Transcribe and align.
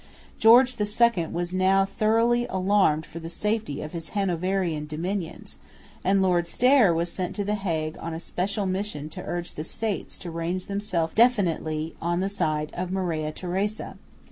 George 0.39 0.77
II 0.81 1.27
was 1.27 1.53
now 1.53 1.85
thoroughly 1.85 2.47
alarmed 2.47 3.05
for 3.05 3.19
the 3.19 3.29
safety 3.29 3.83
of 3.83 3.91
his 3.91 4.09
Hanoverian 4.17 4.87
dominions; 4.87 5.57
and 6.03 6.23
Lord 6.23 6.47
Stair 6.47 6.91
was 6.91 7.11
sent 7.11 7.35
to 7.35 7.43
the 7.43 7.53
Hague 7.53 7.99
on 7.99 8.11
a 8.11 8.19
special 8.19 8.65
mission 8.65 9.09
to 9.09 9.21
urge 9.23 9.53
the 9.53 9.63
States 9.63 10.17
to 10.17 10.31
range 10.31 10.65
themselves 10.65 11.13
definitely 11.13 11.93
on 12.01 12.19
the 12.19 12.29
side 12.29 12.71
of 12.73 12.91
Maria 12.91 13.31
Theresa. 13.31 13.95